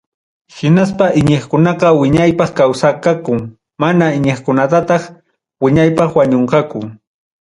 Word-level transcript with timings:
Hinaspa 0.57 1.05
iñiqkunaqa 1.19 1.87
wiñaypaq 1.99 2.49
kawsanqaku, 2.57 3.33
mana 3.81 4.05
iñiqkunañataq 4.17 5.03
wiñaypaq 5.63 6.09
wañunqaku. 6.17 6.79